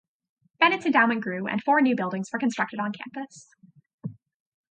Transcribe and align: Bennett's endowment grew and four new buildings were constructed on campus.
Bennett's 0.59 0.87
endowment 0.87 1.21
grew 1.21 1.45
and 1.47 1.61
four 1.63 1.79
new 1.79 1.95
buildings 1.95 2.31
were 2.33 2.39
constructed 2.39 2.79
on 2.79 2.91
campus. 2.91 3.53